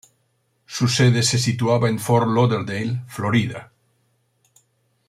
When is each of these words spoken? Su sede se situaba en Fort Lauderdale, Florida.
Su 0.65 0.87
sede 0.87 1.21
se 1.21 1.37
situaba 1.37 1.87
en 1.87 1.99
Fort 1.99 2.25
Lauderdale, 2.27 3.03
Florida. 3.05 3.71